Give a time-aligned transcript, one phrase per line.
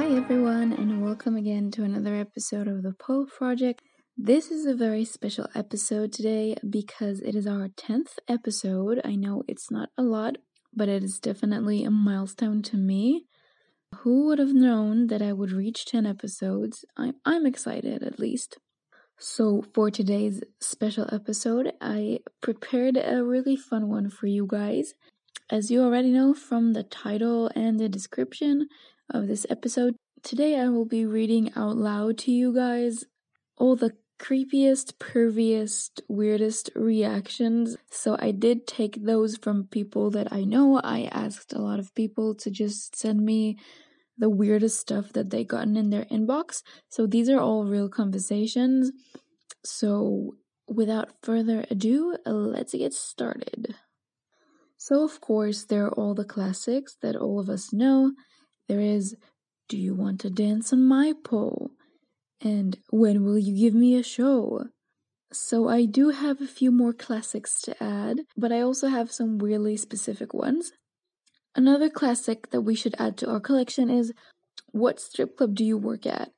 [0.00, 3.82] Hi, everyone, and welcome again to another episode of the Pole Project.
[4.16, 9.02] This is a very special episode today because it is our 10th episode.
[9.04, 10.38] I know it's not a lot,
[10.74, 13.26] but it is definitely a milestone to me.
[13.96, 16.82] Who would have known that I would reach 10 episodes?
[16.96, 18.56] I'm, I'm excited at least.
[19.18, 24.94] So, for today's special episode, I prepared a really fun one for you guys.
[25.50, 28.68] As you already know from the title and the description
[29.10, 33.04] of this episode, today I will be reading out loud to you guys
[33.56, 37.76] all the creepiest, perviest, weirdest reactions.
[37.90, 40.80] So I did take those from people that I know.
[40.82, 43.58] I asked a lot of people to just send me
[44.18, 46.62] the weirdest stuff that they gotten in their inbox.
[46.88, 48.92] So these are all real conversations.
[49.64, 50.34] So
[50.68, 53.74] without further ado, let's get started.
[54.76, 58.12] So, of course, there are all the classics that all of us know.
[58.70, 59.16] There is,
[59.68, 61.72] Do you want to dance on my pole?
[62.40, 64.66] And when will you give me a show?
[65.32, 69.38] So, I do have a few more classics to add, but I also have some
[69.38, 70.70] weirdly specific ones.
[71.56, 74.12] Another classic that we should add to our collection is
[74.70, 76.30] What strip club do you work at?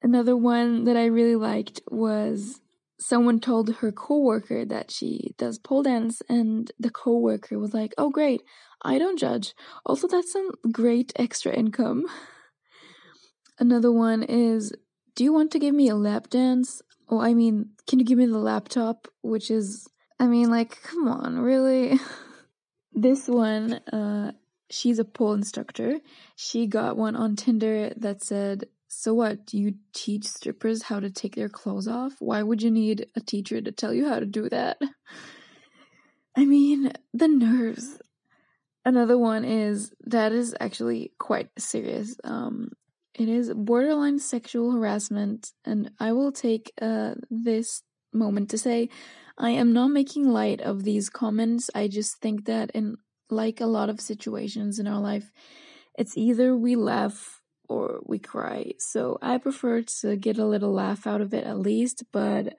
[0.00, 2.60] Another one that I really liked was
[3.00, 8.10] someone told her coworker that she does pole dance and the coworker was like, "Oh
[8.10, 8.42] great,
[8.82, 9.54] I don't judge.
[9.84, 12.06] Also that's some great extra income."
[13.58, 14.72] Another one is,
[15.14, 18.18] "Do you want to give me a lap dance?" Oh, I mean, can you give
[18.18, 19.08] me the laptop?
[19.22, 21.98] Which is I mean, like, come on, really?
[22.92, 24.32] this one uh
[24.70, 26.00] she's a pole instructor.
[26.36, 29.46] She got one on Tinder that said, So what?
[29.46, 32.14] Do you teach strippers how to take their clothes off?
[32.18, 34.78] Why would you need a teacher to tell you how to do that?
[36.36, 38.00] I mean, the nerves.
[38.84, 42.16] Another one is that is actually quite serious.
[42.24, 42.70] Um,
[43.14, 48.88] it is borderline sexual harassment, and I will take uh, this moment to say
[49.38, 51.70] I am not making light of these comments.
[51.76, 52.96] I just think that in
[53.30, 55.30] like a lot of situations in our life,
[55.96, 57.39] it's either we laugh
[57.70, 58.72] or we cry.
[58.78, 62.54] So I prefer to get a little laugh out of it at least, but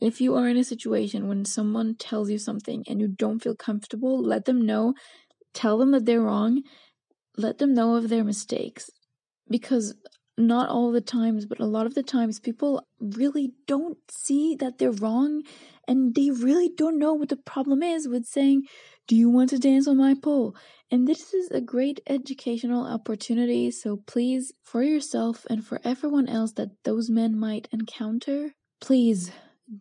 [0.00, 3.56] if you are in a situation when someone tells you something and you don't feel
[3.56, 4.94] comfortable, let them know.
[5.52, 6.62] Tell them that they're wrong.
[7.36, 8.88] Let them know of their mistakes.
[9.50, 9.94] Because
[10.38, 14.78] not all the times, but a lot of the times, people really don't see that
[14.78, 15.42] they're wrong
[15.86, 18.62] and they really don't know what the problem is with saying,
[19.06, 20.54] Do you want to dance on my pole?
[20.92, 23.70] And this is a great educational opportunity.
[23.70, 29.32] So please, for yourself and for everyone else that those men might encounter, please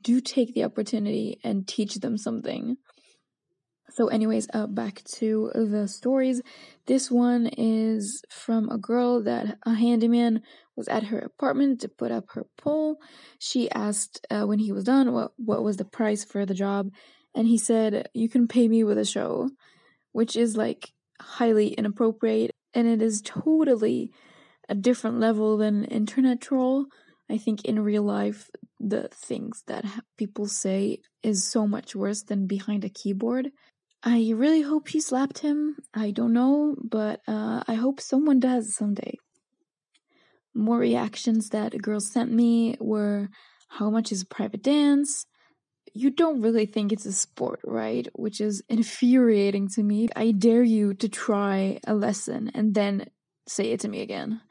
[0.02, 2.78] do take the opportunity and teach them something.
[3.90, 6.42] So, anyways, uh, back to the stories.
[6.86, 10.44] This one is from a girl that a handyman
[10.78, 13.00] was at her apartment to put up her pole.
[13.38, 16.88] She asked uh, when he was done what what was the price for the job,
[17.36, 19.50] and he said, "You can pay me with a show,"
[20.14, 24.12] which is like highly inappropriate, and it is totally
[24.68, 26.86] a different level than internet troll.
[27.30, 28.50] I think in real life,
[28.80, 29.86] the things that
[30.18, 33.52] people say is so much worse than behind a keyboard.
[34.04, 35.78] I really hope she slapped him.
[35.94, 39.16] I don't know, but uh, I hope someone does someday.
[40.54, 43.30] More reactions that girls sent me were
[43.70, 45.26] how much is a private dance?
[45.94, 48.08] You don't really think it's a sport, right?
[48.14, 50.10] Which is infuriating to me.
[50.16, 53.08] I dare you to try a lesson and then
[53.48, 54.42] say it to me again.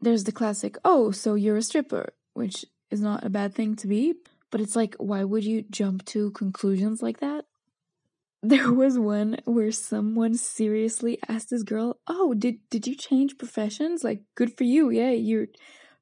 [0.00, 3.86] There's the classic, oh, so you're a stripper, which is not a bad thing to
[3.86, 4.14] be,
[4.50, 7.44] but it's like, why would you jump to conclusions like that?
[8.42, 14.02] there was one where someone seriously asked this girl, "Oh, did did you change professions?
[14.02, 14.88] Like, good for you.
[14.88, 15.48] Yeah, you're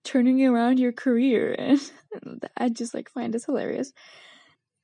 [0.04, 1.56] turning around your career."
[2.22, 3.92] And I just like find this hilarious.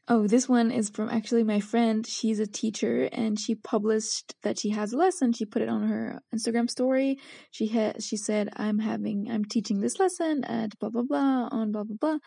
[0.07, 2.07] Oh, this one is from actually my friend.
[2.07, 5.33] She's a teacher and she published that she has a lesson.
[5.33, 7.19] She put it on her Instagram story.
[7.51, 11.73] She had she said, "I'm having I'm teaching this lesson at blah blah blah on
[11.73, 12.19] blah blah blah."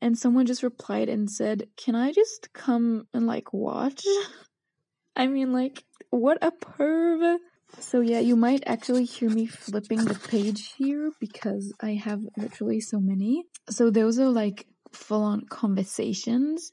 [0.00, 4.02] And someone just replied and said, "Can I just come and like watch?"
[5.16, 7.38] I mean, like, what a perv.
[7.78, 12.80] So, yeah, you might actually hear me flipping the page here because I have literally
[12.80, 13.44] so many.
[13.70, 16.72] So, those are like full on conversations.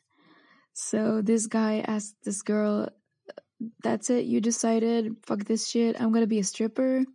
[0.83, 2.89] So, this guy asked this girl,
[3.83, 7.06] That's it, you decided, fuck this shit, I'm gonna be a stripper.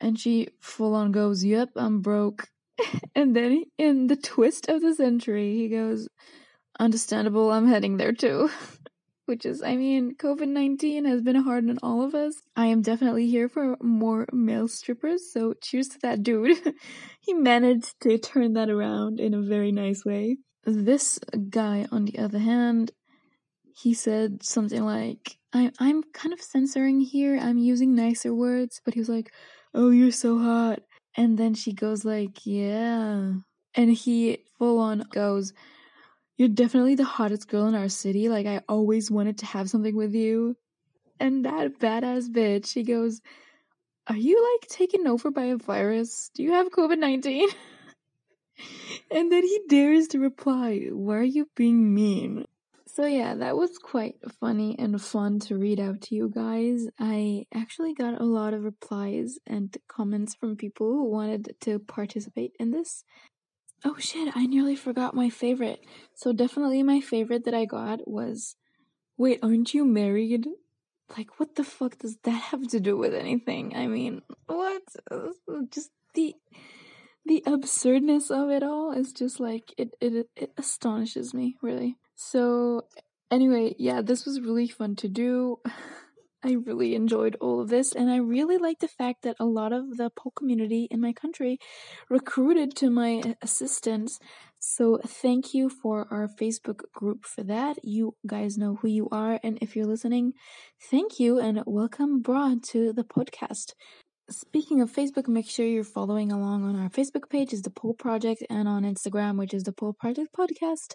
[0.00, 2.48] And she full on goes, Yep, I'm broke.
[3.14, 6.08] and then in the twist of the century, he goes,
[6.80, 8.50] Understandable, I'm heading there too.
[9.26, 12.34] which is, I mean, COVID 19 has been hard on all of us.
[12.56, 16.58] I am definitely here for more male strippers, so cheers to that dude.
[17.20, 20.38] he managed to turn that around in a very nice way.
[20.64, 21.18] This
[21.48, 22.92] guy, on the other hand,
[23.74, 28.94] he said something like, I, I'm kind of censoring here, I'm using nicer words, but
[28.94, 29.32] he was like,
[29.74, 30.80] Oh, you're so hot.
[31.16, 33.32] And then she goes like, Yeah.
[33.74, 35.52] And he full on goes,
[36.36, 38.28] You're definitely the hottest girl in our city.
[38.28, 40.56] Like I always wanted to have something with you.
[41.18, 43.20] And that badass bitch, she goes,
[44.08, 46.30] Are you like taken over by a virus?
[46.34, 47.48] Do you have COVID 19?
[49.10, 52.46] and then he dares to reply, Why are you being mean?
[52.86, 56.88] So yeah, that was quite funny and fun to read out to you guys.
[56.98, 62.56] I actually got a lot of replies and comments from people who wanted to participate
[62.58, 63.04] in this.
[63.84, 65.80] Oh shit, I nearly forgot my favorite.
[66.14, 68.56] So definitely my favorite that I got was
[69.16, 70.48] Wait, aren't you married?
[71.16, 73.76] Like what the fuck does that have to do with anything?
[73.76, 74.82] I mean, what?
[75.70, 76.34] Just the
[77.30, 81.96] the absurdness of it all is just like it it it astonishes me, really.
[82.16, 82.82] So,
[83.30, 85.58] anyway, yeah, this was really fun to do.
[86.42, 89.72] I really enjoyed all of this, and I really like the fact that a lot
[89.72, 91.58] of the pole community in my country
[92.08, 94.18] recruited to my assistance.
[94.58, 97.76] So, thank you for our Facebook group for that.
[97.84, 100.32] You guys know who you are, and if you're listening,
[100.90, 103.74] thank you and welcome abroad to the podcast.
[104.30, 107.94] Speaking of Facebook, make sure you're following along on our Facebook page, is the Pole
[107.94, 110.94] Project, and on Instagram, which is the Pole Project Podcast.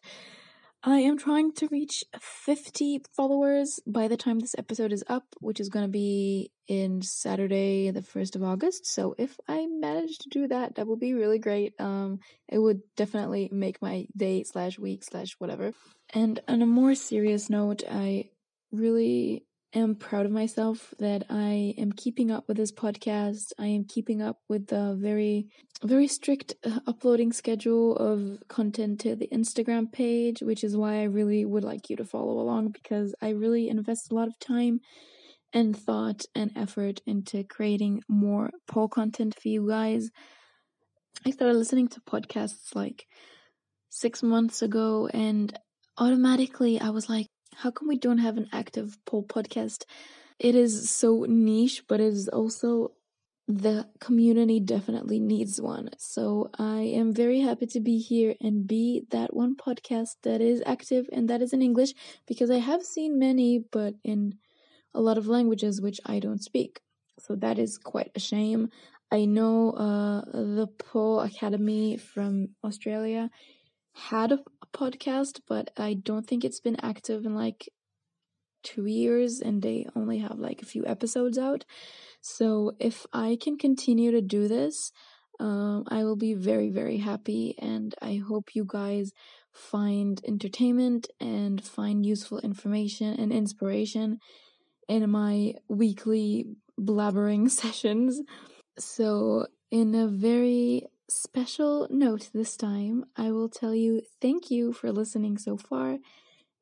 [0.81, 5.59] I am trying to reach 50 followers by the time this episode is up, which
[5.59, 8.85] is going to be in Saturday, the 1st of August.
[8.85, 11.73] So if I manage to do that, that would be really great.
[11.77, 15.73] Um, it would definitely make my day slash week slash whatever.
[16.13, 18.29] And on a more serious note, I
[18.71, 19.43] really
[19.75, 23.51] am proud of myself that I am keeping up with this podcast.
[23.59, 25.47] I am keeping up with the very,
[25.83, 31.03] very strict uh, uploading schedule of content to the Instagram page, which is why I
[31.03, 34.79] really would like you to follow along because I really invest a lot of time
[35.53, 40.09] and thought and effort into creating more pole content for you guys.
[41.25, 43.05] I started listening to podcasts like
[43.89, 45.57] six months ago and
[45.97, 49.85] automatically I was like, how come we don't have an active pole podcast?
[50.39, 52.91] It is so niche, but it is also
[53.47, 55.89] the community definitely needs one.
[55.97, 60.63] So I am very happy to be here and be that one podcast that is
[60.65, 61.93] active and that is in English
[62.27, 64.35] because I have seen many, but in
[64.93, 66.81] a lot of languages which I don't speak.
[67.19, 68.69] So that is quite a shame.
[69.11, 73.29] I know uh, the Pole Academy from Australia
[73.95, 74.39] had a
[74.73, 77.69] podcast, but I don't think it's been active in like
[78.63, 81.65] two years and they only have like a few episodes out.
[82.19, 84.91] So if I can continue to do this,
[85.39, 87.55] um, I will be very, very happy.
[87.59, 89.13] And I hope you guys
[89.51, 94.19] find entertainment and find useful information and inspiration
[94.87, 96.45] in my weekly
[96.79, 98.21] blabbering sessions.
[98.77, 104.91] So, in a very special note this time, I will tell you thank you for
[104.91, 105.97] listening so far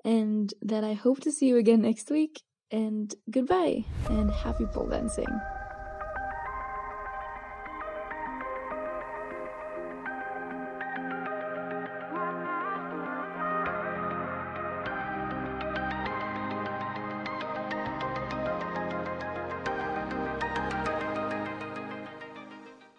[0.03, 2.41] and that I hope to see you again next week.
[2.71, 5.27] And goodbye and happy pole dancing.